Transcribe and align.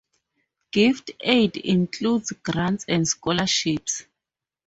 Gift 0.71 1.11
aid 1.19 1.57
includes 1.57 2.31
grants 2.43 2.85
and 2.87 3.07
scholarships. 3.07 4.03